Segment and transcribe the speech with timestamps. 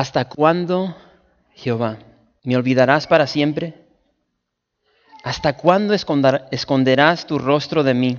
[0.00, 0.96] ¿Hasta cuándo,
[1.52, 1.98] Jehová,
[2.42, 3.74] me olvidarás para siempre?
[5.22, 8.18] ¿Hasta cuándo esconderás tu rostro de mí?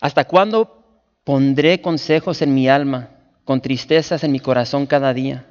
[0.00, 0.82] ¿Hasta cuándo
[1.22, 3.10] pondré consejos en mi alma,
[3.44, 5.46] con tristezas en mi corazón cada día?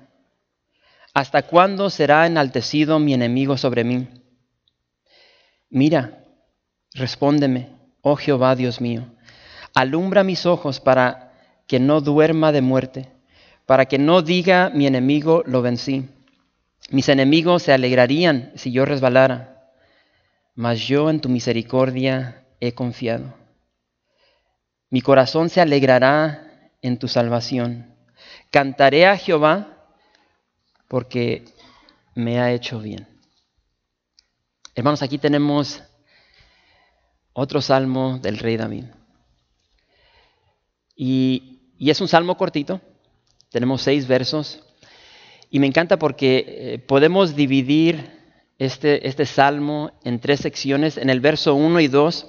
[1.14, 4.10] ¿Hasta cuándo será enaltecido mi enemigo sobre mí?
[5.70, 6.26] Mira,
[6.94, 7.70] respóndeme,
[8.02, 9.06] oh Jehová Dios mío,
[9.74, 11.32] alumbra mis ojos para
[11.66, 13.15] que no duerma de muerte,
[13.66, 16.10] para que no diga mi enemigo lo vencí.
[16.90, 19.72] Mis enemigos se alegrarían si yo resbalara,
[20.54, 23.34] mas yo en tu misericordia he confiado.
[24.90, 27.96] Mi corazón se alegrará en tu salvación.
[28.52, 29.88] Cantaré a Jehová
[30.88, 31.46] porque
[32.14, 33.08] me ha hecho bien.
[34.76, 35.84] Hermanos, aquí tenemos
[37.34, 38.86] otro salmo del rey David.
[40.96, 42.82] Y, es un salmo cortito,
[43.50, 44.64] tenemos seis versos,
[45.50, 48.12] y me encanta porque eh, podemos dividir
[48.58, 50.98] este, este salmo en tres secciones.
[50.98, 52.28] En el verso 1 y 2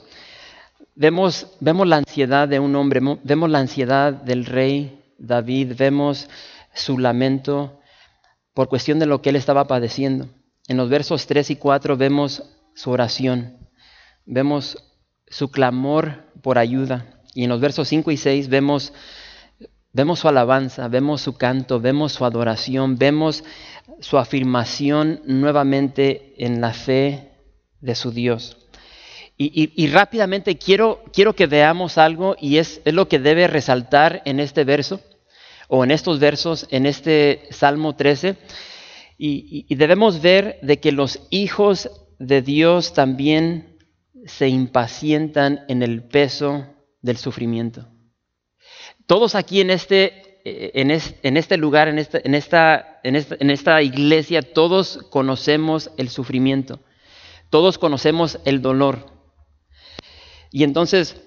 [0.94, 6.28] vemos, vemos la ansiedad de un hombre, vemos la ansiedad del rey David, vemos
[6.74, 7.80] su lamento
[8.54, 10.28] por cuestión de lo que él estaba padeciendo.
[10.68, 12.42] En los versos 3 y 4 vemos
[12.74, 13.56] su oración,
[14.24, 14.78] vemos
[15.28, 17.06] su clamor por ayuda.
[17.34, 18.92] Y en los versos 5 y 6 vemos,
[19.96, 23.44] vemos su alabanza, vemos su canto, vemos su adoración, vemos
[24.00, 27.32] su afirmación nuevamente en la fe
[27.80, 28.58] de su Dios.
[29.38, 34.40] Y, rápidamente quiero, quiero, que veamos algo y es, es, lo que debe resaltar en
[34.40, 35.00] este verso
[35.68, 38.36] o en estos versos, en este Salmo 13.
[39.18, 43.78] Y, y debemos ver de que los hijos de Dios también
[44.24, 46.66] se impacientan en el peso
[47.02, 47.95] del sufrimiento.
[49.06, 50.36] Todos aquí en este,
[51.56, 56.80] lugar, en esta iglesia, todos conocemos el sufrimiento,
[57.50, 59.06] todos conocemos el dolor.
[60.50, 61.20] Y entonces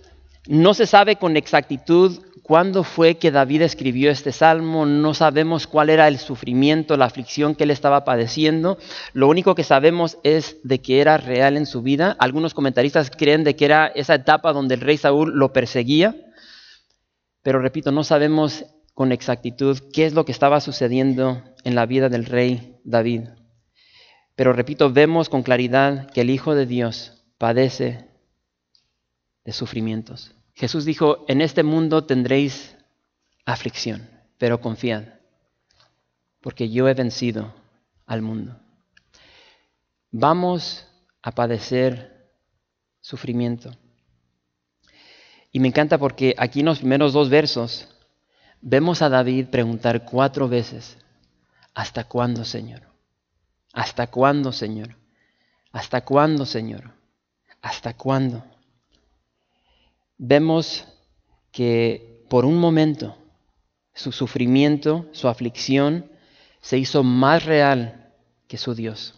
[0.47, 5.91] no se sabe con exactitud cuándo fue que David escribió este salmo, no sabemos cuál
[5.91, 8.79] era el sufrimiento, la aflicción que él estaba padeciendo.
[9.13, 12.16] Lo único que sabemos es de que era real en su vida.
[12.19, 16.16] Algunos comentaristas creen de que era esa etapa donde el rey Saúl lo perseguía.
[17.41, 22.09] Pero repito, no sabemos con exactitud qué es lo que estaba sucediendo en la vida
[22.09, 23.29] del rey David.
[24.35, 28.09] Pero repito, vemos con claridad que el Hijo de Dios padece
[29.45, 30.35] de sufrimientos.
[30.53, 32.75] Jesús dijo, en este mundo tendréis
[33.45, 35.03] aflicción, pero confiad,
[36.41, 37.53] porque yo he vencido
[38.06, 38.59] al mundo.
[40.11, 40.88] Vamos
[41.21, 42.33] a padecer
[43.00, 43.71] sufrimiento.
[45.51, 47.87] Y me encanta porque aquí en los primeros dos versos
[48.61, 50.97] vemos a David preguntar cuatro veces,
[51.73, 52.81] ¿hasta cuándo, Señor?
[53.73, 54.95] ¿Hasta cuándo, Señor?
[55.71, 56.91] ¿Hasta cuándo, Señor?
[57.61, 58.43] ¿Hasta cuándo?
[60.19, 60.85] vemos
[61.51, 63.17] que por un momento
[63.95, 66.11] su sufrimiento, su aflicción,
[66.61, 68.13] se hizo más real
[68.47, 69.15] que su Dios.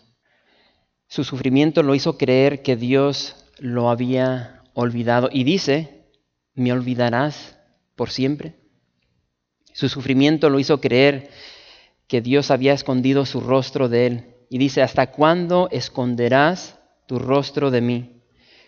[1.08, 5.30] Su sufrimiento lo hizo creer que Dios lo había olvidado.
[5.32, 6.01] Y dice,
[6.56, 7.58] ¿me olvidarás
[7.96, 8.56] por siempre?
[9.74, 11.30] Su sufrimiento lo hizo creer
[12.08, 14.36] que Dios había escondido su rostro de él.
[14.50, 18.22] Y dice, ¿hasta cuándo esconderás tu rostro de mí?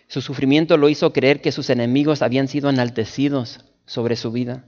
[0.08, 4.64] Su sufrimiento lo hizo creer que sus enemigos habían sido enaltecidos sobre su vida.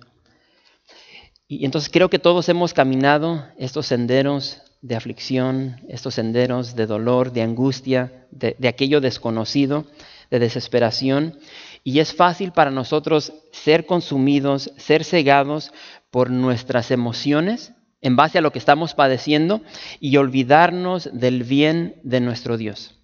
[1.48, 7.32] Y entonces creo que todos hemos caminado estos senderos de aflicción, estos senderos de dolor,
[7.32, 9.86] de angustia, de, aquello desconocido,
[10.30, 11.38] de desesperación.
[11.86, 15.72] Y es fácil para nosotros ser consumidos, ser cegados
[16.10, 19.62] por nuestras emociones en base a lo que estamos padeciendo
[20.00, 23.00] y olvidarnos del bien de nuestro Dios.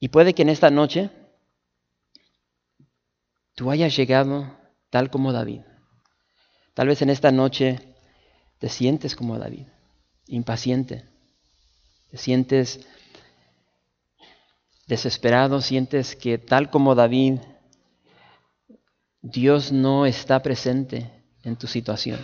[0.00, 1.10] Y puede que en esta noche
[3.54, 4.56] tú hayas llegado
[4.88, 5.60] tal como David.
[6.72, 7.78] Tal vez en esta noche
[8.58, 9.66] te sientes como David,
[10.28, 11.04] impaciente.
[12.10, 12.88] Te sientes
[14.86, 17.38] desesperado, sientes que tal como David,
[19.22, 21.10] Dios no está presente
[21.42, 22.20] en tu situación.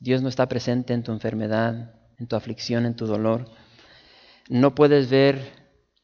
[0.00, 3.48] Dios no está presente en tu enfermedad, en tu aflicción, en tu dolor.
[4.48, 5.52] No puedes ver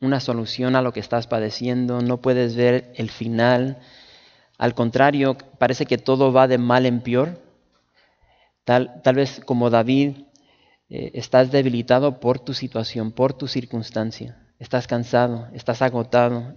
[0.01, 3.79] una solución a lo que estás padeciendo, no puedes ver el final.
[4.59, 7.43] Al contrario, parece que todo va de mal en peor.
[8.65, 10.19] Tal, tal vez como David,
[10.89, 14.50] eh, estás debilitado por tu situación, por tu circunstancia.
[14.61, 16.55] Estás cansado, estás agotado,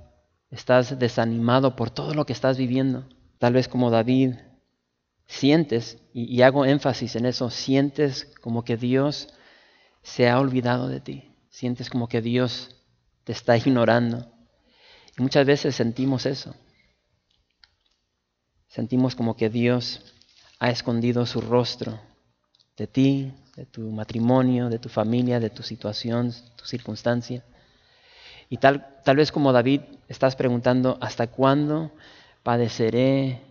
[0.52, 3.08] estás desanimado por todo lo que estás viviendo.
[3.40, 4.36] Tal vez como David,
[5.26, 9.30] sientes, y, hago énfasis en eso, sientes como que Dios
[10.02, 11.34] se ha olvidado de ti.
[11.50, 12.76] Sientes como que Dios
[13.24, 14.30] te está ignorando.
[15.18, 16.54] Y muchas veces sentimos eso.
[18.68, 20.14] Sentimos como que Dios
[20.60, 22.02] ha escondido su rostro
[22.76, 27.46] de ti, de tu matrimonio, de tu familia, de tu situación, tu circunstancia.
[28.54, 31.92] Y tal, tal vez como David estás preguntando, ¿hasta cuándo
[32.44, 33.42] padeceré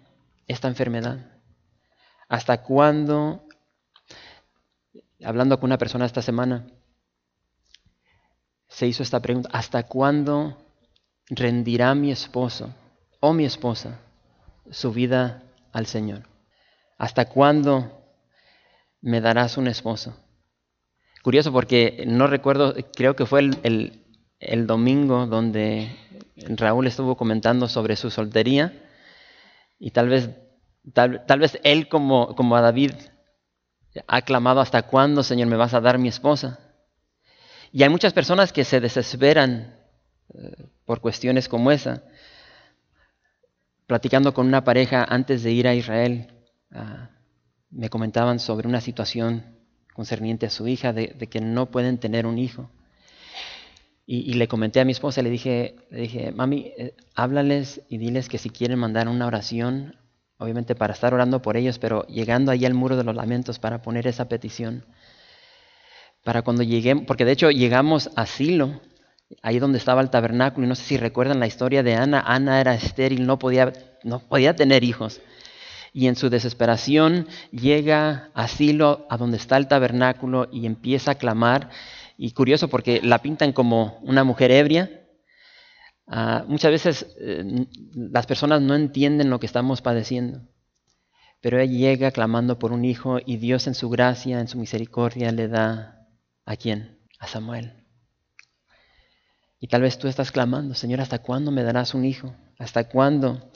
[0.46, 1.18] esta enfermedad?
[2.28, 3.44] ¿Hasta cuándo?
[5.24, 6.68] Hablando con una persona esta semana,
[8.68, 10.56] se hizo esta pregunta, ¿hasta cuándo
[11.30, 12.72] rendirá mi esposo
[13.18, 13.98] o mi esposa
[14.70, 16.28] su vida al Señor?
[16.96, 18.04] ¿Hasta cuándo
[19.00, 20.16] me darás un esposo?
[21.24, 24.01] Curioso porque no recuerdo, creo que fue el, el
[24.66, 25.94] domingo donde
[26.36, 28.72] Raúl estuvo comentando sobre su soltería
[29.78, 30.30] y tal vez
[30.92, 32.92] Tal, vez él como, como a David
[34.08, 36.58] ha clamado, ¿hasta cuándo, Señor, me vas a dar mi esposa?
[37.70, 39.76] Y hay muchas personas que se desesperan
[40.34, 42.02] eh, por cuestiones como esa.
[43.86, 46.32] Platicando con una pareja antes de ir a Israel,
[46.72, 47.10] ah,
[47.70, 49.56] me comentaban sobre una situación
[49.94, 52.70] concerniente a su hija, de, que no pueden tener un hijo.
[54.14, 58.28] Y, le comenté a mi esposa, le dije, le dije mami, eh, háblales y diles
[58.28, 59.96] que si quieren mandar una oración
[60.36, 63.80] obviamente para estar orando por ellos, pero llegando ahí al muro de los lamentos para
[63.80, 64.84] poner esa petición.
[66.24, 68.82] Para cuando lleguemos, porque de hecho llegamos a Silo,
[69.40, 72.60] ahí donde estaba el tabernáculo, y no sé si recuerdan la historia de Ana, Ana
[72.60, 73.72] era estéril, no podía,
[74.04, 75.22] no podía tener hijos.
[75.94, 81.14] Y en su desesperación llega a Silo, a donde está el tabernáculo, y empieza a
[81.14, 81.70] clamar.
[82.22, 85.02] Y curioso porque la pintan como una mujer ebria,
[86.06, 90.42] Ah, muchas veces eh, las personas no entienden lo que estamos padeciendo,
[91.40, 95.32] pero ella llega clamando por un hijo y Dios en su gracia, en su misericordia
[95.32, 96.06] le da
[96.44, 96.98] a quién?
[97.18, 97.72] A Samuel.
[99.58, 102.34] Y tal vez tú estás clamando, Señor, ¿hasta cuándo me darás un hijo?
[102.58, 103.50] ¿Hasta cuándo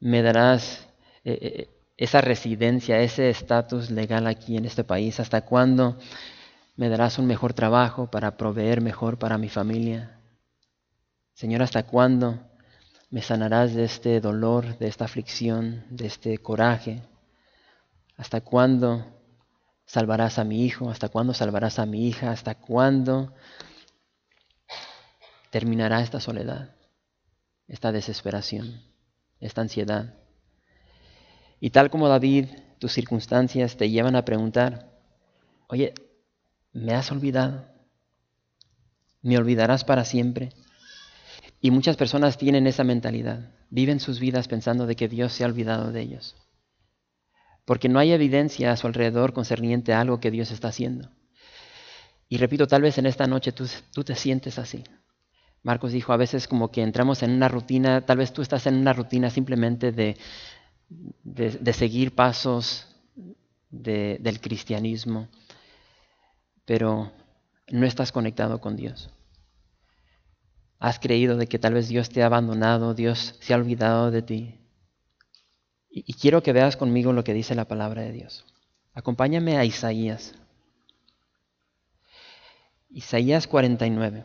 [0.00, 0.88] me darás
[1.24, 5.20] eh, eh, esa residencia, ese estatus legal aquí en este país?
[5.20, 5.98] ¿Hasta cuándo
[6.76, 10.20] me darás un mejor trabajo para proveer mejor para mi familia?
[11.32, 12.38] Señor, ¿hasta cuándo
[13.10, 17.02] me sanarás de este dolor, de esta aflicción, de este coraje?
[18.16, 19.06] ¿Hasta cuándo
[19.86, 20.90] salvarás a mi hijo?
[20.90, 22.30] ¿Hasta cuándo salvarás a mi hija?
[22.30, 23.32] ¿Hasta cuándo
[25.50, 26.74] terminará esta soledad,
[27.68, 28.82] esta desesperación,
[29.40, 30.14] esta ansiedad?
[31.60, 34.90] Y tal como David, tus circunstancias te llevan a preguntar,
[35.68, 35.94] oye,
[36.76, 37.64] ¿me has olvidado?
[39.22, 40.50] ¿Me olvidarás para siempre?
[41.60, 45.46] Y muchas personas tienen esa mentalidad, viven sus vidas pensando de que Dios se ha
[45.46, 46.36] olvidado de ellos.
[47.64, 51.10] Porque no hay evidencia a su alrededor concerniente a algo que Dios está haciendo.
[52.28, 54.84] Y repito, tal vez en esta noche tú, tú te sientes así.
[55.62, 58.76] Marcos dijo, a veces como que entramos en una rutina, tal vez tú estás en
[58.76, 60.16] una rutina simplemente de,
[61.24, 62.86] de, seguir pasos
[63.70, 65.28] del cristianismo,
[66.66, 67.12] pero
[67.70, 69.08] no estás conectado con Dios.
[70.78, 74.22] Has creído de que tal vez Dios te ha abandonado, Dios se ha olvidado de
[74.22, 74.60] ti.
[75.88, 78.44] Y, quiero que veas conmigo lo que dice la palabra de Dios.
[78.92, 80.34] Acompáñame a Isaías.
[82.90, 84.24] Isaías 49.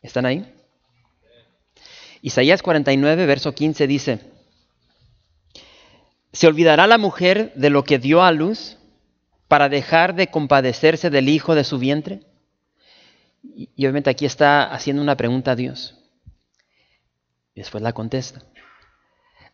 [0.00, 0.63] ¿Están ahí?
[2.24, 4.18] Isaías 49, verso 15 dice,
[6.32, 8.78] ¿Se olvidará la mujer de lo que dio a luz
[9.46, 12.20] para dejar de compadecerse del hijo de su vientre?
[13.42, 15.98] Y, obviamente aquí está haciendo una pregunta a Dios.
[17.54, 18.42] Y después la contesta.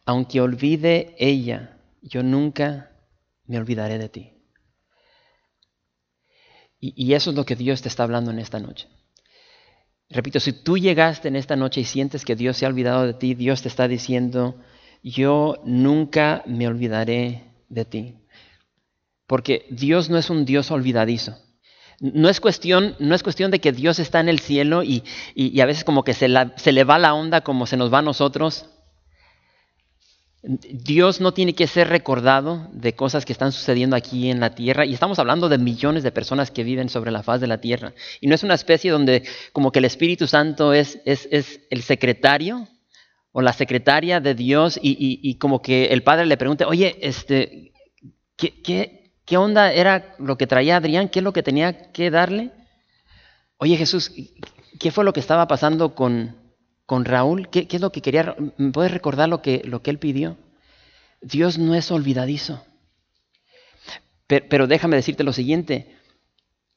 [0.04, 2.92] Aunque olvide ella, yo nunca
[3.46, 4.32] me olvidaré de ti.
[6.78, 8.86] Y, y eso es lo que Dios te está hablando en esta noche.
[10.10, 13.14] Repito, si tú llegaste en esta noche y sientes que Dios se ha olvidado de
[13.14, 14.56] ti, Dios te está diciendo,
[15.04, 18.16] yo nunca me olvidaré de ti.
[19.28, 21.38] Porque Dios no es un Dios olvidadizo.
[22.00, 25.04] No es cuestión, no es cuestión de que Dios está en el cielo y,
[25.60, 28.02] a veces como que se, se le va la onda como se nos va a
[28.02, 28.66] nosotros.
[30.42, 34.86] Dios no tiene que ser recordado de cosas que están sucediendo aquí en la tierra
[34.86, 37.92] y estamos hablando de millones de personas que viven sobre la faz de la tierra.
[38.22, 41.28] Y no es una especie donde como que el Espíritu Santo es, es,
[41.68, 42.68] el secretario
[43.32, 47.72] o la secretaria de Dios y, como que el Padre le pregunte, oye, este,
[48.36, 51.10] ¿qué, qué, onda era lo que traía Adrián?
[51.10, 52.50] ¿Qué es lo que tenía que darle?
[53.58, 54.10] Oye Jesús,
[54.80, 56.34] ¿qué fue lo que estaba pasando con,
[56.90, 58.34] con Raúl, ¿qué, es lo que quería?
[58.56, 60.36] ¿Me puedes recordar lo que, lo que él pidió?
[61.20, 62.64] Dios no es olvidadizo.
[64.26, 65.94] Pero, pero, déjame decirte lo siguiente,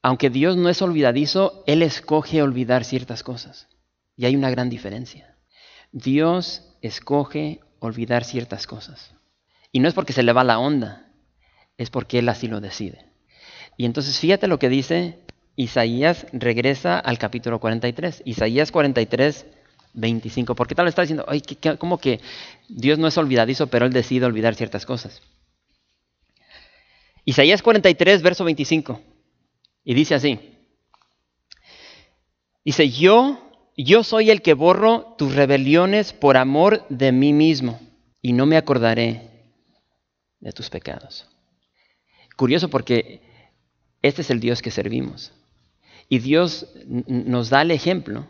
[0.04, 3.70] aunque Dios no es olvidadizo, Él escoge olvidar ciertas cosas.
[4.16, 5.36] Y hay una gran diferencia.
[5.92, 9.16] Dios escoge olvidar ciertas cosas.
[9.72, 11.08] Y no es porque se le va la onda,
[11.76, 13.10] es porque Él así lo decide.
[13.78, 18.22] Y entonces fíjate lo que dice Isaías, regresa al capítulo 43.
[18.26, 19.48] Isaías 43,
[19.94, 20.56] 25.
[20.56, 21.42] Porque tal vez está diciendo, Ay,
[21.78, 22.20] ¿cómo que
[22.68, 25.22] Dios no es olvidadizo, pero Él decide olvidar ciertas cosas?
[27.26, 29.00] Isaías 43, verso 25.
[29.84, 30.40] Y dice así.
[32.66, 37.80] Dice, yo, yo soy el que borro tus rebeliones por amor de mí mismo,
[38.22, 39.30] y no me acordaré
[40.40, 41.28] de tus pecados.
[42.38, 43.22] Curioso porque
[44.02, 45.34] este es el Dios que servimos.
[46.10, 48.28] Y Dios nos da el ejemplo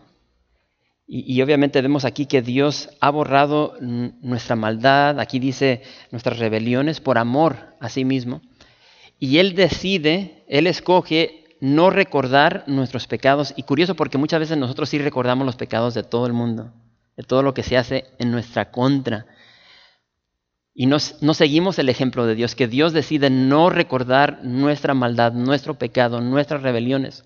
[1.05, 5.81] y, obviamente vemos aquí que Dios ha borrado nuestra maldad, aquí dice
[6.11, 8.41] nuestras rebeliones por amor a sí mismo.
[9.19, 13.53] Y Él decide, Él escoge no recordar nuestros pecados.
[13.57, 16.73] Y curioso porque muchas veces nosotros sí recordamos los pecados de todo el mundo,
[17.17, 19.25] de todo lo que se hace en nuestra contra.
[20.73, 25.77] Y no seguimos el ejemplo de Dios, que Dios decide no recordar nuestra maldad, nuestro
[25.77, 27.25] pecado, nuestras rebeliones.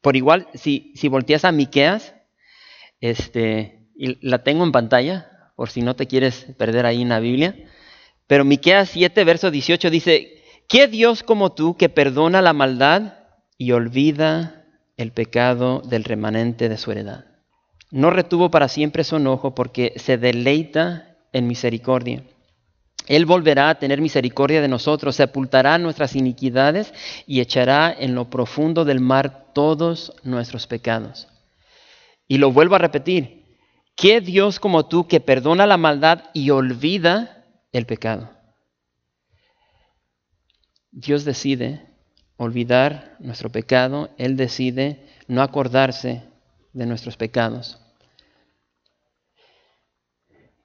[0.00, 2.13] Por igual, si, si volteas a Miqueas,
[3.00, 7.20] este, y la tengo en pantalla, por si no te quieres perder ahí en la
[7.20, 7.54] Biblia.
[8.26, 13.14] Pero Miqueas 7, verso 18 dice, ¿qué Dios como tú que perdona la maldad
[13.58, 14.64] y olvida
[14.96, 17.26] el pecado del remanente de su heredad?
[17.90, 22.24] No retuvo para siempre su enojo porque se deleita en misericordia.
[23.06, 26.94] Él volverá a tener misericordia de nosotros, sepultará nuestras iniquidades
[27.26, 31.28] y echará en lo profundo del mar todos nuestros pecados.
[32.26, 33.44] Y lo vuelvo a repetir,
[33.96, 38.30] ¿qué Dios como tú que perdona la maldad y olvida el pecado?
[40.90, 41.86] Dios decide
[42.36, 46.22] olvidar nuestro pecado, Él decide no acordarse
[46.72, 47.80] de nuestros pecados.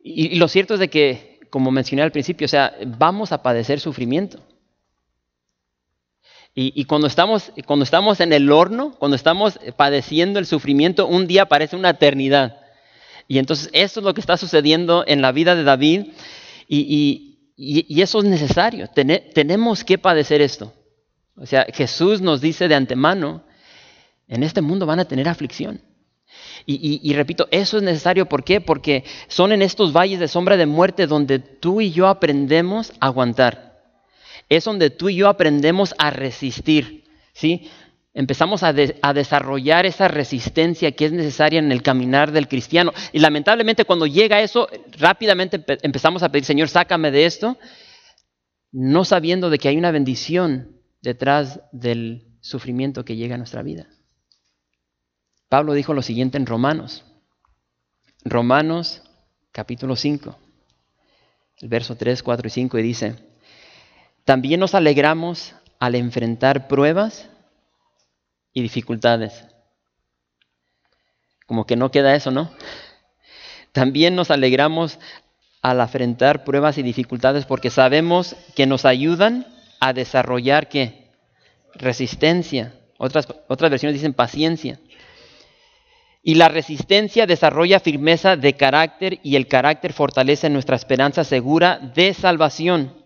[0.02, 3.80] Y, lo cierto es de que, como mencioné al principio, o sea, vamos a padecer
[3.80, 4.40] sufrimiento.
[6.62, 11.46] Y, cuando, estamos, cuando estamos en el horno, cuando estamos padeciendo el sufrimiento, un día
[11.46, 12.60] parece una eternidad.
[13.30, 16.08] Y entonces eso es lo que está sucediendo en la vida de David
[16.68, 17.26] y,
[17.56, 18.90] eso es necesario.
[18.90, 20.74] tenemos que padecer esto.
[21.38, 23.46] O sea, Jesús nos dice de antemano,
[24.28, 25.82] en este mundo van a tener aflicción.
[26.66, 28.26] Y, repito, eso es necesario.
[28.26, 28.60] ¿Por qué?
[28.60, 33.06] Porque son en estos valles de sombra de muerte donde tú y yo aprendemos a
[33.06, 33.69] aguantar
[34.50, 37.70] es donde tú y yo aprendemos a resistir, ¿sí?
[38.12, 42.92] Empezamos a, desarrollar esa resistencia que es necesaria en el caminar del cristiano.
[43.14, 47.58] Y lamentablemente cuando llega eso, rápidamente empezamos a pedir, Señor, sácame de esto,
[48.72, 53.88] no sabiendo de que hay una bendición detrás del sufrimiento que llega a nuestra vida.
[55.48, 57.06] Pablo dijo lo siguiente en Romanos.
[58.26, 59.04] Romanos
[59.52, 60.38] capítulo 5,
[61.62, 63.16] el verso 3, 4 y 5, y dice,
[64.30, 67.28] también nos alegramos al enfrentar pruebas
[68.54, 69.48] y dificultades.
[71.48, 72.52] Como que no queda eso, ¿no?
[73.72, 75.00] También nos alegramos
[75.64, 79.48] al enfrentar pruebas y dificultades porque sabemos que nos ayudan
[79.80, 81.10] a desarrollar qué?
[81.74, 82.76] Resistencia.
[83.00, 84.80] Otras, otras versiones dicen paciencia.
[86.22, 92.14] Y la resistencia desarrolla firmeza de carácter y el carácter fortalece nuestra esperanza segura de
[92.14, 92.99] salvación.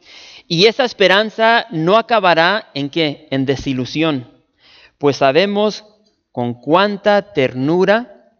[0.47, 3.27] Y esa esperanza no acabará en qué?
[3.31, 4.29] En desilusión.
[4.97, 5.85] Pues sabemos
[6.31, 8.31] con cuánta ternura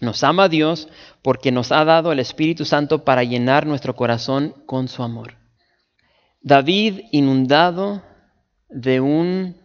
[0.00, 0.88] nos ama Dios
[1.22, 5.36] porque nos ha dado el Espíritu Santo para llenar nuestro corazón con su amor.
[6.40, 8.02] David, inundado
[8.68, 9.56] de un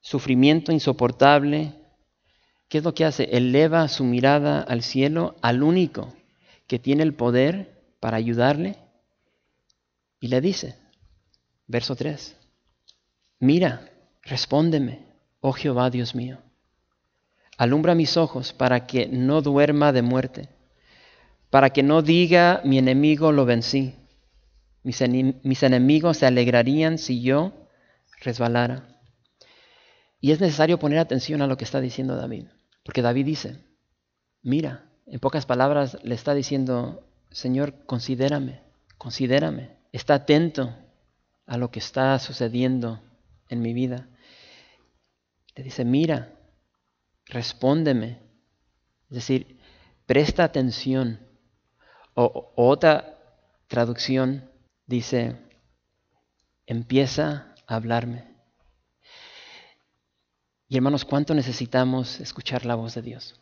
[0.00, 1.72] sufrimiento insoportable,
[2.68, 3.24] ¿qué es lo que hace?
[3.36, 6.12] Eleva su mirada al cielo, al único
[6.66, 8.81] que tiene el poder para ayudarle
[10.22, 10.76] y le dice,
[11.66, 12.36] verso 3,
[13.40, 13.90] mira,
[14.22, 15.04] respóndeme,
[15.40, 16.38] oh Jehová Dios mío.
[17.58, 20.48] Alumbra mis ojos para que no duerma de muerte,
[21.50, 23.96] para que no diga mi enemigo lo vencí.
[24.84, 25.02] Mis,
[25.42, 27.52] mis enemigos se alegrarían si yo
[28.20, 29.00] resbalara.
[30.20, 32.44] Y es necesario poner atención a lo que está diciendo David,
[32.84, 33.56] porque David dice,
[34.40, 38.60] mira, en pocas palabras le está diciendo, Señor, considérame,
[38.98, 40.74] considérame, está atento
[41.46, 43.00] a lo que está sucediendo
[43.48, 44.08] en mi vida.
[45.54, 46.32] Le dice, mira,
[47.26, 48.18] respóndeme.
[49.10, 49.60] Es decir,
[50.06, 51.20] presta atención.
[52.14, 53.18] O, otra
[53.68, 54.50] traducción
[54.86, 55.36] dice,
[56.66, 58.24] empieza a hablarme.
[60.68, 63.38] Y hermanos, ¿cuánto necesitamos escuchar la voz de Dios?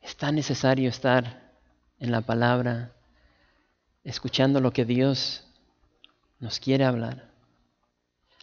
[0.00, 1.52] Es tan necesario estar
[2.00, 2.92] en la palabra,
[4.02, 5.49] escuchando lo que Dios
[6.40, 7.30] nos quiere hablar.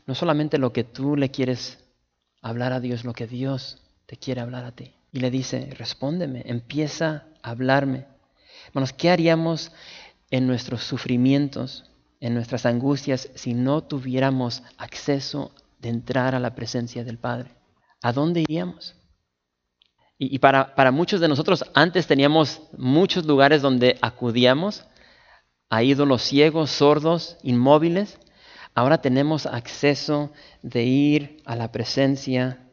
[0.05, 1.83] No solamente lo que tú le quieres
[2.41, 4.93] hablar a Dios, lo que Dios te quiere hablar a ti.
[5.11, 8.05] Y le dice, respóndeme, empieza a hablarme.
[8.67, 9.71] Hermanos, ¿qué haríamos
[10.29, 11.89] en nuestros sufrimientos,
[12.19, 17.51] en nuestras angustias, si no tuviéramos acceso de entrar a la presencia del Padre?
[18.01, 18.95] ¿A dónde iríamos?
[20.19, 24.85] Y, para, para muchos de nosotros antes teníamos muchos lugares donde acudíamos
[25.69, 28.19] a ídolos ciegos, sordos, inmóviles.
[28.73, 30.31] Ahora tenemos acceso
[30.61, 32.67] de ir a la presencia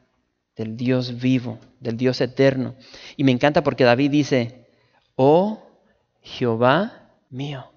[0.57, 2.75] del Dios vivo, del Dios eterno.
[3.17, 4.69] Y me encanta porque David dice,
[5.17, 5.63] oh
[6.23, 7.71] Jehová mío.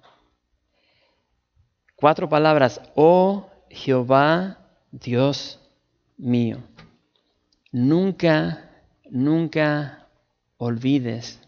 [1.96, 4.58] Cuatro palabras, oh Jehová
[4.92, 5.58] Dios
[6.16, 6.58] mío.
[7.72, 8.70] Nunca,
[9.10, 10.06] nunca
[10.58, 11.40] olvides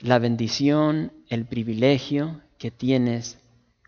[0.00, 3.38] la bendición, el privilegio que tienes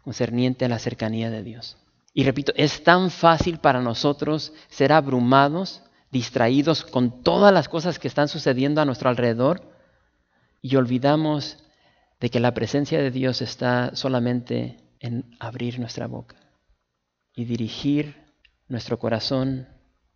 [0.03, 1.77] concerniente a la cercanía de Dios.
[2.15, 8.09] Y repito, es tan fácil para nosotros ser abrumados distraídos con todas las cosas que
[8.09, 9.63] están sucediendo a nuestro alrededor
[10.61, 11.59] y olvidamos
[12.21, 16.37] de que la presencia de Dios está solamente en abrir nuestra boca
[17.35, 18.15] y dirigir
[18.69, 19.67] nuestro corazón,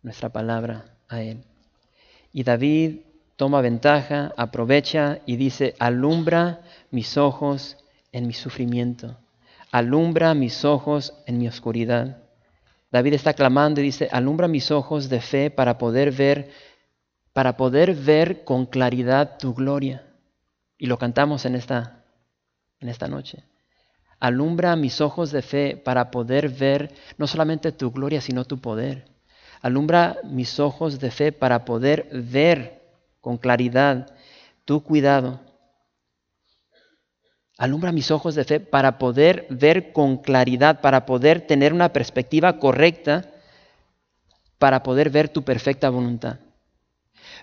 [0.03, 1.43] nuestra palabra a Él.
[2.31, 3.01] Y David
[3.37, 7.77] toma ventaja, aprovecha y dice, alumbra mis ojos
[8.11, 9.15] en mi sufrimiento,
[9.71, 12.17] alumbra mis ojos en mi oscuridad.
[12.91, 16.49] David está clamando y dice, alumbra mis ojos de fe para poder ver,
[17.31, 20.03] para poder ver con claridad tu gloria.
[20.77, 22.03] Y lo cantamos en esta,
[22.79, 23.43] en esta noche.
[24.19, 29.05] Alumbra mis ojos de fe para poder ver no solamente tu gloria, sino tu poder.
[29.61, 32.76] Alumbra mis ojos de fe para poder ver
[33.27, 34.15] con claridad
[34.63, 35.41] tu cuidado,
[37.57, 42.57] Alumbra mis ojos de fe para poder ver con claridad, para poder tener una perspectiva
[42.57, 43.25] correcta,
[44.59, 46.39] para poder ver tu perfecta voluntad.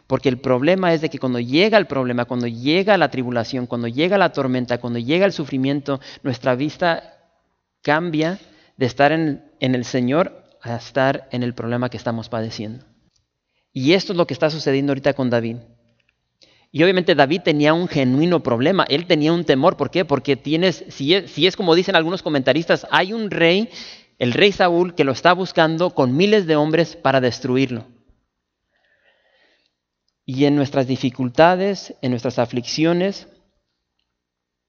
[0.06, 3.88] Porque el problema es de que cuando llega el problema, cuando llega la tribulación, cuando
[3.88, 7.18] llega la tormenta, cuando llega el sufrimiento, nuestra vista
[7.82, 8.38] cambia
[8.78, 12.86] de estar en, el Señor a estar en el problema que estamos padeciendo.
[13.76, 15.56] Y esto es lo que está sucediendo ahorita con David.
[16.76, 20.04] Y obviamente David tenía un genuino problema, él tenía un temor, ¿por qué?
[20.04, 23.68] Porque tienes, si es, como dicen algunos comentaristas, hay un rey,
[24.18, 27.86] el rey Saúl, que lo está buscando con miles de hombres para destruirlo.
[30.26, 33.28] Y en nuestras dificultades, en nuestras aflicciones,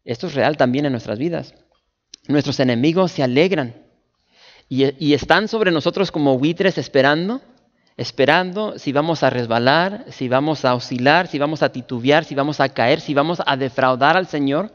[0.03, 1.55] esto es real también en nuestras vidas.
[2.27, 3.83] Nuestros enemigos se alegran
[4.69, 7.41] y, y están sobre nosotros como buitres esperando
[7.97, 12.59] esperando si vamos a resbalar, si vamos a oscilar, si vamos a titubear, si vamos
[12.59, 14.73] a caer, si vamos a defraudar al Señor.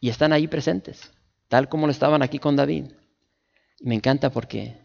[0.00, 1.12] Y están ahí presentes,
[1.48, 2.92] tal como lo estaban aquí con David.
[3.80, 4.76] Me encanta porque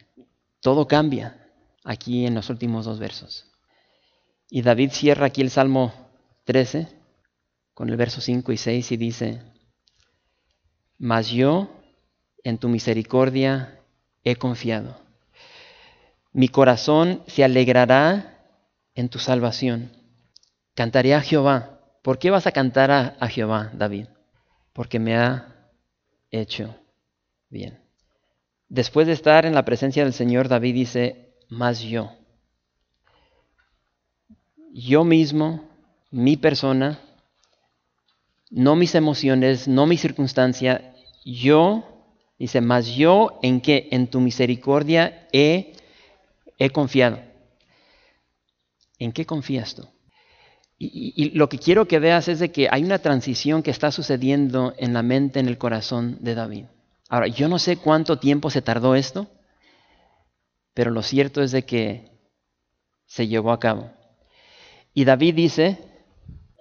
[0.62, 1.50] todo cambia
[1.84, 3.46] aquí en los últimos dos versos.
[4.50, 5.94] Y David cierra aquí el Salmo
[6.46, 6.88] 13
[7.74, 9.42] con el verso 5 y 6 y dice,
[10.98, 11.70] mas yo
[12.44, 13.80] en tu misericordia
[14.24, 15.09] he confiado
[16.32, 18.40] mi corazón se alegrará
[18.94, 19.92] en tu salvación.
[20.76, 21.80] Cantaré a Jehová.
[22.04, 24.08] ¿Por qué vas a cantar a, Jehová, David?
[24.74, 25.70] Porque me ha
[26.32, 26.76] hecho
[27.50, 27.80] bien.
[28.68, 32.12] Después de estar en la presencia del Señor, David dice, más yo.
[34.72, 35.68] Yo mismo,
[36.12, 37.00] mi persona,
[38.52, 40.94] no mis emociones, no mi circunstancia,
[41.26, 41.84] yo,
[42.38, 45.74] dice, más yo en que en tu misericordia he
[46.60, 47.20] he confiado.
[49.00, 49.88] ¿En qué confías tú?
[50.78, 54.74] Y, lo que quiero que veas es de que hay una transición que está sucediendo
[54.78, 56.66] en la mente, en el corazón de David.
[57.10, 59.28] Ahora, yo no sé cuánto tiempo se tardó esto,
[60.74, 62.12] pero lo cierto es de que
[63.08, 63.92] se llevó a cabo.
[64.94, 65.80] Y David dice,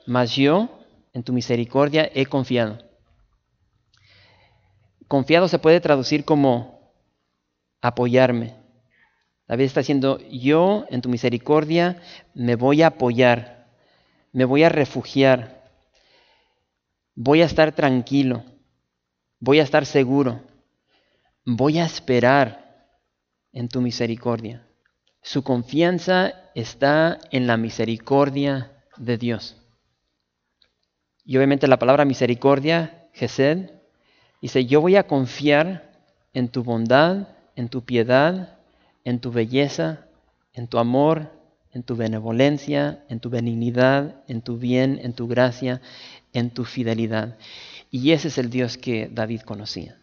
[0.07, 2.79] mas yo en tu misericordia he confiado.
[5.07, 6.93] Confiado se puede traducir como
[7.81, 8.58] apoyarme.
[9.49, 11.97] David está diciendo, yo en tu misericordia
[12.35, 13.67] me voy a apoyar,
[14.31, 15.71] me voy a refugiar,
[17.15, 18.45] voy a estar tranquilo,
[19.41, 20.43] voy a estar seguro,
[21.47, 22.91] voy a esperar
[23.53, 24.67] en tu misericordia.
[25.23, 29.57] Su confianza está en la misericordia de Dios.
[31.25, 33.71] Y obviamente la palabra misericordia, Gesed,
[34.43, 35.91] dice, yo voy a confiar
[36.35, 38.58] en tu bondad, en tu piedad,
[39.05, 40.07] en tu belleza,
[40.53, 41.33] en tu amor,
[41.73, 45.81] en tu benevolencia, en tu benignidad, en tu bien, en tu gracia,
[46.33, 47.37] en tu fidelidad.
[47.91, 49.97] Y ese es el Dios que David conocía.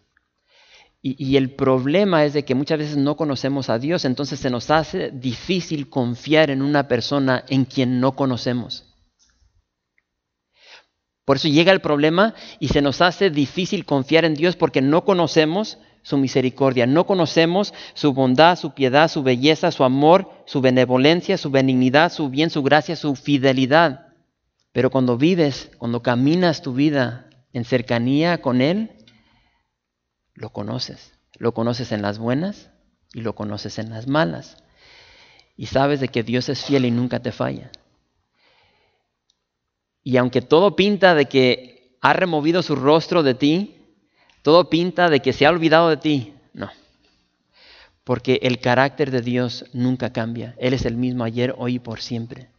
[1.02, 4.50] Y, y, el problema es de que muchas veces no conocemos a Dios, entonces se
[4.50, 8.86] nos hace difícil confiar en una persona en quien no conocemos.
[11.26, 15.06] Por eso llega el problema y se nos hace difícil confiar en Dios porque no
[15.06, 21.36] conocemos su misericordia, no conocemos su bondad, su piedad, su belleza, su amor, su benevolencia,
[21.36, 24.14] su benignidad, su bien, su gracia, su fidelidad.
[24.72, 28.92] Pero cuando vives, cuando caminas tu vida en cercanía con Él,
[30.36, 31.12] lo conoces.
[31.40, 32.70] Lo conoces en las buenas
[33.12, 34.58] y lo conoces en las malas.
[35.58, 37.72] Y sabes de que Dios es fiel y nunca te falla.
[40.04, 43.85] Y aunque todo pinta de que ha removido su rostro de ti,
[44.46, 46.70] todo pinta de que se ha olvidado de ti, no.
[48.04, 50.54] Porque el carácter de Dios nunca cambia.
[50.60, 52.52] Él es el mismo ayer, hoy y por siempre.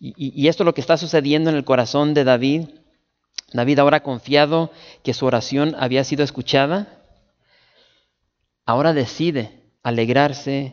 [0.00, 2.68] Y, esto es lo que está sucediendo en el corazón de David.
[3.52, 4.70] David ahora confiado
[5.04, 7.02] que su oración había sido escuchada,
[8.64, 10.72] ahora decide alegrarse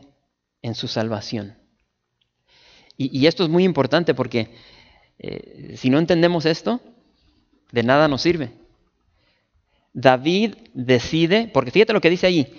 [0.62, 1.58] en su salvación.
[2.95, 4.49] Y, y esto es muy importante porque
[5.19, 6.80] eh, si no entendemos esto,
[7.73, 8.65] de nada nos sirve.
[10.00, 12.54] David decide, porque fíjate lo que dice ahí,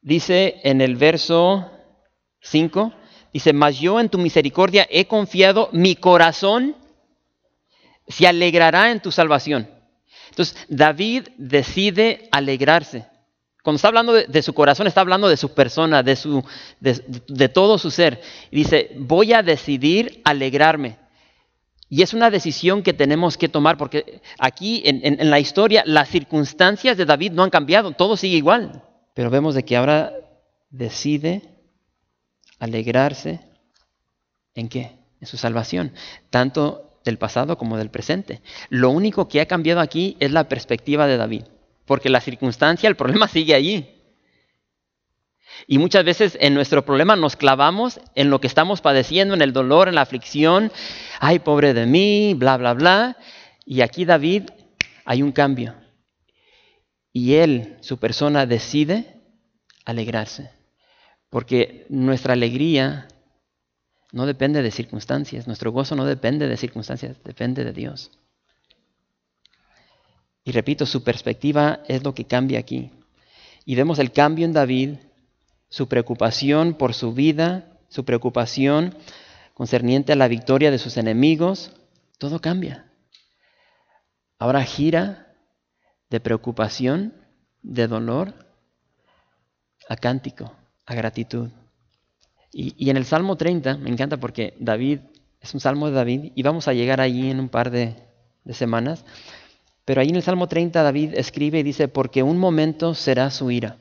[0.00, 1.68] dice en el verso
[2.40, 2.92] 5,
[3.32, 6.76] dice, mas yo en tu misericordia he confiado, mi corazón
[8.06, 9.68] se alegrará en tu salvación.
[10.28, 13.08] Entonces, David decide alegrarse.
[13.64, 16.44] Cuando está hablando de, su corazón, está hablando de su persona, de, su,
[16.78, 18.22] de todo su ser.
[18.52, 20.96] Dice, voy a decidir alegrarme.
[21.88, 26.96] Y es una decisión que tenemos que tomar porque aquí en, la historia las circunstancias
[26.96, 28.82] de David no han cambiado, todo sigue igual.
[29.14, 30.12] Pero vemos de que ahora
[30.70, 31.42] decide
[32.58, 33.40] alegrarse
[34.54, 34.98] en qué?
[35.20, 35.92] En su salvación,
[36.30, 38.42] tanto del pasado como del presente.
[38.68, 41.44] Lo único que ha cambiado aquí es la perspectiva de David,
[41.84, 43.95] porque la circunstancia, el problema sigue allí.
[45.66, 49.52] Y muchas veces en nuestro problema nos clavamos en lo que estamos padeciendo, en el
[49.52, 50.70] dolor, en la aflicción.
[51.20, 53.16] Ay, pobre de mí, bla, bla, bla.
[53.64, 54.44] Y aquí David
[55.04, 55.74] hay un cambio.
[57.12, 59.22] Y él, su persona, decide
[59.84, 60.50] alegrarse.
[61.30, 63.08] Porque nuestra alegría
[64.12, 65.46] no depende de circunstancias.
[65.46, 68.10] Nuestro gozo no depende de circunstancias, depende de Dios.
[70.44, 72.92] Y repito, su perspectiva es lo que cambia aquí.
[73.64, 74.90] Y vemos el cambio en David
[75.68, 78.96] su preocupación por su vida, su preocupación
[79.54, 81.72] concerniente a la victoria de sus enemigos,
[82.18, 82.92] todo cambia.
[84.38, 85.34] Ahora gira
[86.10, 87.14] de preocupación,
[87.62, 88.34] de dolor,
[89.88, 90.52] a cántico,
[90.84, 91.48] a gratitud.
[92.52, 95.00] Y, en el Salmo 30, me encanta porque David,
[95.40, 97.94] es un Salmo de David, y vamos a llegar allí en un par de,
[98.44, 99.04] de semanas,
[99.84, 103.50] pero ahí en el Salmo 30 David escribe y dice, porque un momento será su
[103.50, 103.76] ira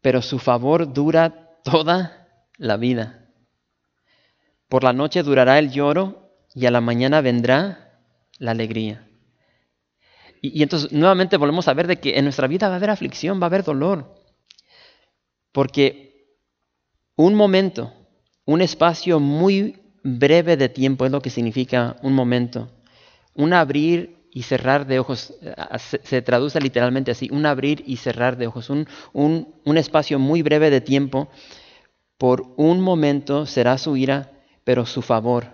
[0.00, 3.30] pero su favor dura toda la vida.
[4.68, 8.00] Por la noche durará el lloro y a la mañana vendrá
[8.38, 9.08] la alegría.
[10.40, 13.40] Y, entonces nuevamente volvemos a ver de que en nuestra vida va a haber aflicción,
[13.40, 14.14] va a haber dolor.
[15.52, 16.36] Porque
[17.16, 17.92] un momento,
[18.44, 22.70] un espacio muy breve de tiempo es lo que significa un momento.
[23.34, 25.52] Un abrir y cerrar de ojos, eh,
[26.04, 30.70] se, traduce literalmente así, un abrir y cerrar de ojos, un, un, espacio muy breve
[30.70, 31.26] de tiempo.
[32.18, 34.30] Por un momento será su ira,
[34.62, 35.46] pero su favor,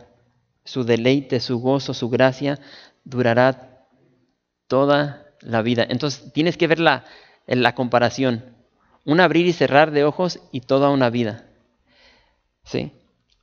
[0.66, 2.60] su deleite, su gozo, su gracia
[3.04, 3.86] durará
[4.66, 5.86] toda la vida.
[5.88, 7.06] Entonces tienes que ver la,
[7.46, 8.54] la comparación.
[9.06, 11.46] Un abrir y cerrar de ojos y toda una vida.
[12.64, 12.92] ¿Sí?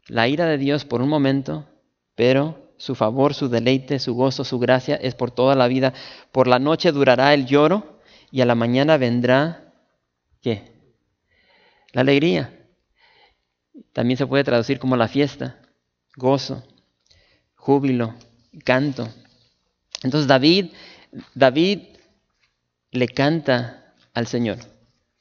[0.05, 1.65] La ira de Dios por un momento,
[2.13, 5.93] pero su favor, su deleite, su gozo, su gracia es por toda la vida.
[6.31, 7.99] Por la noche durará el lloro
[8.31, 9.71] y a la mañana vendrá,
[10.41, 10.71] ¿qué?
[11.91, 12.57] La alegría.
[13.93, 15.59] También se puede traducir como la fiesta,
[16.15, 16.63] gozo,
[17.53, 18.15] júbilo,
[18.65, 19.07] canto.
[20.01, 20.71] Entonces David,
[21.35, 21.81] David
[22.89, 24.57] le canta al Señor.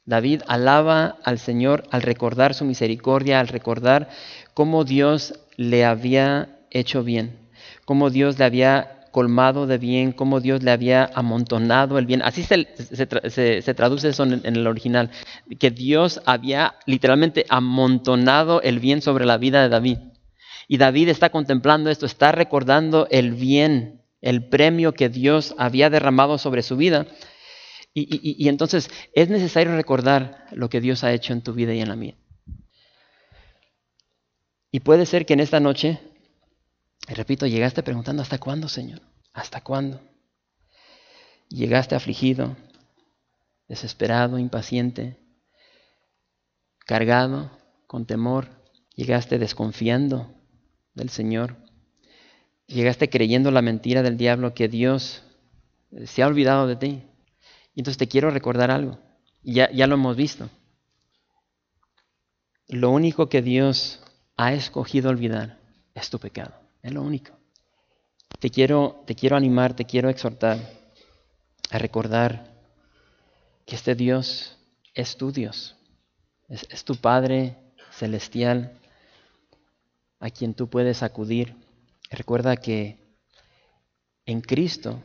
[0.03, 4.09] David alaba al Señor al recordar su misericordia, al recordar
[4.55, 7.40] cómo Dios le había hecho bien,
[7.91, 12.21] cómo Dios le había colmado de bien, cómo Dios le había amontonado el bien.
[12.21, 15.11] Así se, traduce eso en, en, el original,
[15.59, 19.97] que Dios había literalmente amontonado el bien sobre la vida de David.
[20.69, 26.37] Y David está contemplando esto, está recordando el bien, el premio que Dios había derramado
[26.37, 27.07] sobre su vida.
[27.93, 31.89] Y, entonces es necesario recordar lo que Dios ha hecho en tu vida y en
[31.89, 32.15] la mía.
[34.71, 35.99] Y puede ser que en esta noche,
[37.07, 39.01] repito, llegaste preguntando, ¿hasta cuándo, Señor?
[39.33, 40.01] ¿Hasta cuándo?
[41.49, 42.55] Llegaste afligido,
[43.67, 45.17] desesperado, impaciente,
[46.85, 47.51] cargado,
[47.87, 48.47] con temor.
[48.95, 50.33] Llegaste desconfiando
[50.93, 51.57] del Señor.
[52.67, 55.23] Llegaste creyendo la mentira del diablo que Dios
[56.05, 57.03] se ha olvidado de ti.
[57.73, 58.97] Y entonces te quiero recordar algo.
[59.43, 60.49] Ya, ya lo hemos visto.
[62.67, 64.01] Lo único que Dios
[64.37, 65.57] ha escogido olvidar
[65.93, 66.60] es tu pecado.
[66.81, 67.37] Es lo único.
[68.39, 70.57] Te quiero, te quiero animar, te quiero exhortar
[71.69, 72.51] a recordar
[73.65, 74.57] que este Dios
[74.93, 75.75] es tu Dios.
[76.49, 77.57] Es, es tu Padre
[77.91, 78.79] celestial
[80.19, 81.55] a quien tú puedes acudir.
[82.09, 82.99] Recuerda que
[84.25, 85.01] en Cristo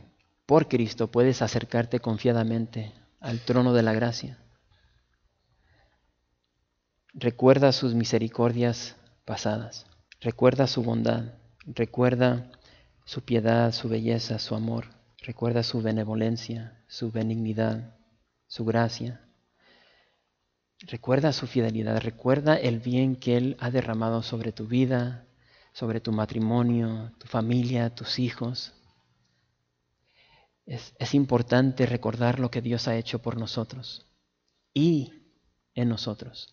[0.47, 4.39] por Cristo puedes acercarte confiadamente al trono de la gracia.
[7.13, 9.85] Recuerda sus misericordias pasadas,
[10.21, 11.33] recuerda su bondad,
[11.67, 12.51] recuerda
[13.05, 14.87] su piedad, su belleza, su amor,
[15.21, 17.95] recuerda su benevolencia, su benignidad,
[18.47, 19.21] su gracia.
[20.79, 25.25] Recuerda su fidelidad, recuerda el bien que Él ha derramado sobre tu vida,
[25.73, 28.73] sobre tu matrimonio, tu familia, tus hijos,
[30.67, 34.05] es, importante recordar lo que Dios ha hecho por nosotros
[34.73, 35.13] y
[35.73, 36.51] en nosotros.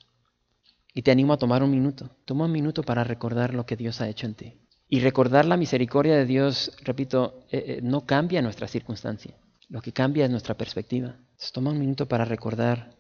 [0.95, 2.17] Y te animo a tomar un minuto.
[2.25, 4.61] Toma un minuto para recordar lo que Dios ha hecho en ti.
[4.89, 9.35] Y recordar la misericordia de Dios, repito, eh, eh, no cambia nuestra circunstancia.
[9.69, 11.17] Lo que cambia es nuestra perspectiva.
[11.53, 12.95] Toma un minuto para recordar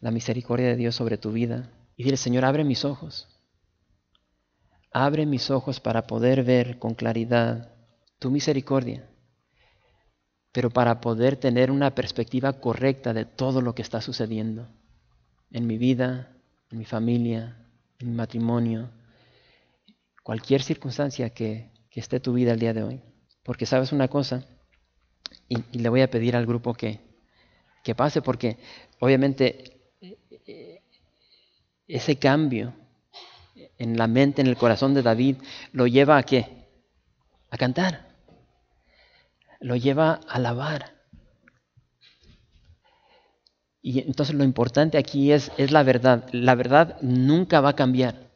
[0.00, 1.70] la misericordia de Dios sobre tu vida.
[1.96, 3.28] Y dile, Señor, abre mis ojos.
[4.92, 7.72] Abre mis ojos para poder ver con claridad
[8.18, 9.08] tu misericordia
[10.52, 14.68] pero para poder tener una perspectiva correcta de todo lo que está sucediendo
[15.50, 16.36] en mi vida,
[16.70, 17.56] en mi familia,
[17.98, 18.90] en mi matrimonio,
[20.22, 23.02] cualquier circunstancia que, esté tu vida el día de hoy.
[23.42, 24.44] Porque sabes una cosa,
[25.48, 27.00] y, le voy a pedir al grupo que,
[27.82, 28.56] que pase, porque
[28.98, 29.80] obviamente
[31.86, 32.72] ese cambio
[33.78, 35.36] en la mente, en el corazón de David,
[35.72, 36.66] lo lleva a qué?
[37.50, 38.12] A cantar
[39.62, 40.92] lo lleva a alabar.
[43.80, 46.28] Y entonces lo importante aquí es, es la verdad.
[46.32, 48.30] La verdad nunca va a cambiar.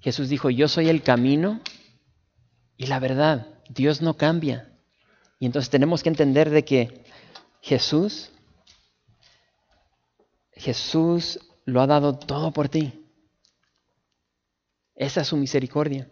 [0.00, 1.60] Jesús dijo, yo soy el camino
[2.76, 3.46] y la verdad.
[3.68, 4.72] Dios no cambia.
[5.38, 7.04] Y entonces tenemos que entender de que
[7.60, 8.30] Jesús,
[10.52, 13.06] Jesús lo ha dado todo por ti.
[14.94, 16.08] Esa es su misericordia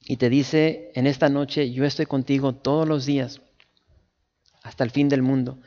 [0.00, 3.40] y te dice en esta noche, yo estoy contigo todos los días
[4.62, 5.60] hasta el fin del mundo.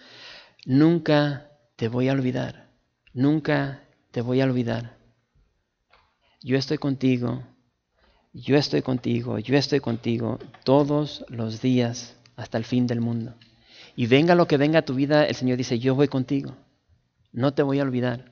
[0.66, 2.70] Nunca te voy a olvidar,
[3.14, 5.01] nunca te voy a olvidar.
[6.44, 7.44] Yo estoy contigo,
[8.34, 13.36] yo estoy contigo, yo estoy contigo todos los días hasta el fin del mundo.
[13.96, 16.56] Y venga lo que venga a tu vida, el Señor dice, yo voy contigo,
[17.32, 18.32] no te voy a olvidar.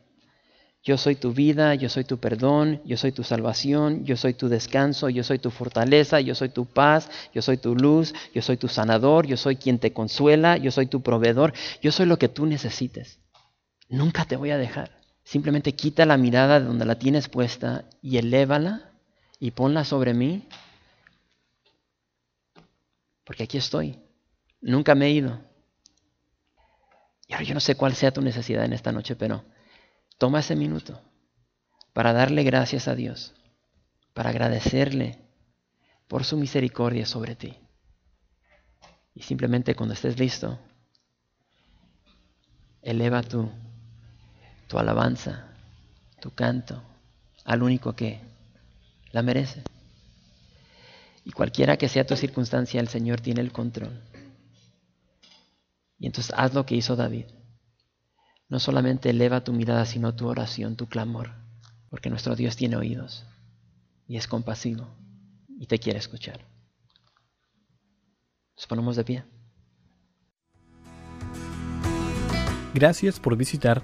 [0.82, 4.48] Yo soy tu vida, yo soy tu perdón, yo soy tu salvación, yo soy tu
[4.50, 8.58] descanso, yo soy tu fortaleza, yo soy tu paz, yo soy tu luz, yo soy
[8.58, 12.30] tu sanador, yo soy quien te consuela, yo soy tu proveedor, yo soy lo que
[12.30, 13.20] tú necesites.
[13.88, 14.99] Nunca te voy a dejar.
[15.30, 18.92] Simplemente quita la mirada de donde la tienes puesta y elévala
[19.40, 20.48] y ponla sobre mí.
[23.24, 24.00] Porque aquí estoy.
[24.60, 25.40] Nunca me he ido.
[27.28, 29.46] Y ahora yo no sé cuál sea tu necesidad en esta noche, pero
[30.20, 31.02] Toma ese minuto
[31.94, 33.34] para darle gracias a Dios,
[34.14, 35.18] para agradecerle
[36.10, 37.58] por su misericordia sobre ti.
[39.16, 40.60] Y simplemente cuando estés listo,
[42.82, 43.50] eleva tu,
[44.70, 45.48] tu alabanza,
[46.22, 46.82] tu canto
[47.44, 48.22] al único que
[49.12, 49.64] la merece.
[51.26, 54.00] Y cualquiera que sea tu circunstancia, el Señor tiene el control.
[55.98, 57.26] Y entonces haz lo que hizo David.
[58.48, 61.34] no solamente eleva tu mirada, sino tu oración, tu clamor,
[61.90, 63.24] porque nuestro Dios tiene oídos
[64.08, 64.88] y es compasivo
[65.60, 66.40] y te quiere escuchar.
[68.56, 69.24] Nos ponemos de pie.
[72.74, 73.84] Gracias por visitar